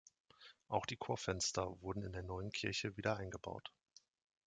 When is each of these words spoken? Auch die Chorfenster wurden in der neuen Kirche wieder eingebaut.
Auch 0.67 0.87
die 0.87 0.97
Chorfenster 0.97 1.79
wurden 1.79 2.01
in 2.01 2.11
der 2.11 2.23
neuen 2.23 2.49
Kirche 2.51 2.97
wieder 2.97 3.17
eingebaut. 3.17 3.71